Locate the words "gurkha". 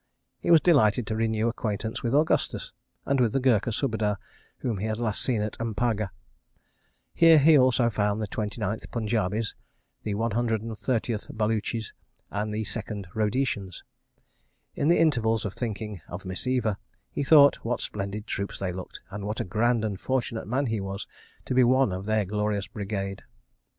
3.39-3.71